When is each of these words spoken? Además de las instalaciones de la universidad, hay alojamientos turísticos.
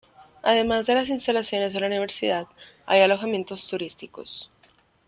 Además 0.41 0.87
de 0.87 0.95
las 0.95 1.09
instalaciones 1.09 1.73
de 1.73 1.79
la 1.79 1.85
universidad, 1.85 2.47
hay 2.87 3.01
alojamientos 3.01 3.67
turísticos. 3.67 4.49